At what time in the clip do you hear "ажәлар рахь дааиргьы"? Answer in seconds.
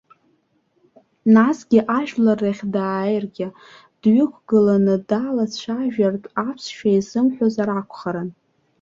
1.97-3.47